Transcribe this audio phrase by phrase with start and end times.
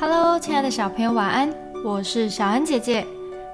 [0.00, 1.52] Hello，亲爱的小朋友，晚安！
[1.84, 3.06] 我是小恩姐姐，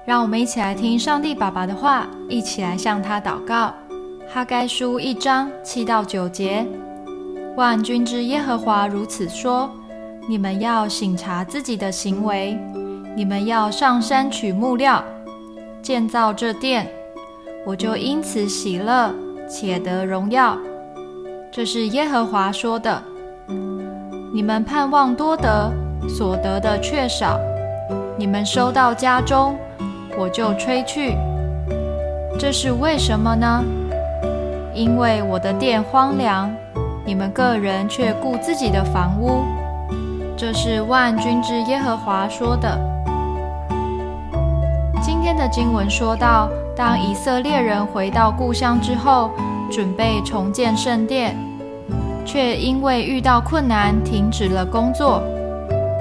[0.05, 3.73] 让我们一起来听上帝爸爸的话，一起来向他祷告。
[4.29, 6.65] 哈该书一章七到九节，
[7.57, 9.69] 万军之耶和华如此说：
[10.29, 12.57] 你们要省察自己的行为，
[13.13, 15.03] 你们要上山取木料，
[15.81, 16.89] 建造这殿，
[17.65, 19.13] 我就因此喜乐，
[19.49, 20.57] 且得荣耀。
[21.51, 23.03] 这是耶和华说的。
[24.33, 25.71] 你们盼望多得，
[26.07, 27.39] 所得的却少；
[28.17, 29.55] 你们收到家中，
[30.17, 31.15] 我就吹去。
[32.39, 33.63] 这是为什么呢？
[34.73, 36.49] 因为我的殿荒凉，
[37.05, 39.41] 你们个人却顾自己的房屋。
[40.35, 42.79] 这是万军之耶和华说的。
[45.01, 49.31] 今天的经文说到，当以色列人回到故乡之后，
[49.71, 51.35] 准备重建圣殿。
[52.23, 55.23] 却因为遇到困难停止了工作，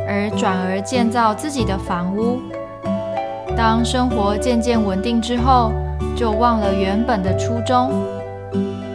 [0.07, 2.41] 而转而建造自己的房屋。
[3.57, 5.73] 当生活渐渐稳定之后，
[6.15, 7.91] 就忘了原本的初衷，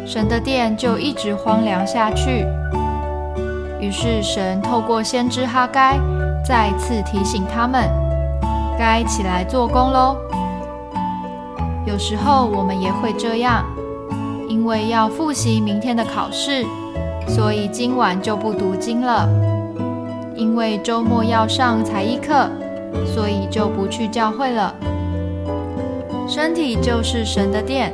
[0.05, 2.45] 神的殿就一直荒凉下去。
[3.79, 5.97] 于是神透过先知哈该
[6.45, 7.89] 再次提醒他们，
[8.77, 10.15] 该起来做工喽。
[11.85, 13.65] 有时候我们也会这样，
[14.47, 16.63] 因为要复习明天的考试。
[17.27, 19.27] 所以今晚就不读经了，
[20.41, 22.49] 因为周末要上才艺课，
[23.05, 24.73] 所以就不去教会了。
[26.27, 27.93] 身体就是神的殿，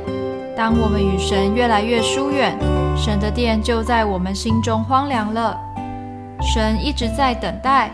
[0.56, 2.56] 当我们与神越来越疏远，
[2.96, 5.60] 神的殿就在我们心中荒凉了。
[6.40, 7.90] 神一直在等待，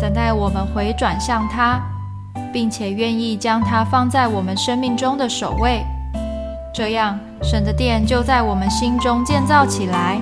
[0.00, 1.80] 等待我们回转向他，
[2.52, 5.84] 并且愿意将他放在我们生命中的首位，
[6.74, 10.20] 这样神的殿就在我们心中建造起来。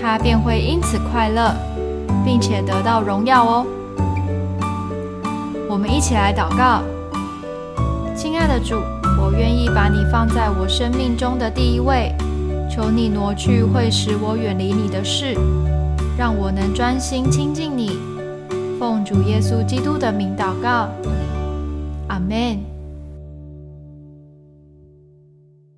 [0.00, 1.52] 他便会因此快乐，
[2.24, 3.66] 并且得到荣耀哦。
[5.68, 6.82] 我们一起来祷告：
[8.14, 8.76] 亲爱的主，
[9.20, 12.14] 我愿意把你放在我生命中的第一位，
[12.70, 15.34] 求你挪去会使我远离你的事，
[16.16, 17.98] 让我能专心亲近你。
[18.78, 20.88] 奉主耶稣基督的名祷告，
[22.08, 22.71] 阿门。